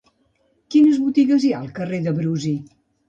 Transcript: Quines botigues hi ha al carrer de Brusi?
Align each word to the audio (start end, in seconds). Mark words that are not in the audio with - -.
Quines 0.75 0.97
botigues 1.03 1.45
hi 1.49 1.53
ha 1.53 1.59
al 1.67 1.69
carrer 1.81 2.01
de 2.07 2.15
Brusi? 2.21 2.55